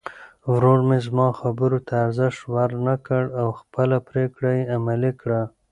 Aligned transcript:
ورور 0.53 0.79
مې 0.87 0.97
زما 1.07 1.27
خبرو 1.39 1.79
ته 1.87 1.93
ارزښت 2.05 2.39
ورنه 2.53 2.93
کړ 3.07 3.23
او 3.41 3.47
خپله 3.59 3.97
پرېکړه 4.09 4.49
یې 4.57 4.69
عملي 4.75 5.11
کړه. 5.21 5.41